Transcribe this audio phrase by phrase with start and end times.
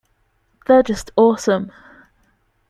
[0.65, 1.71] They're just awesome.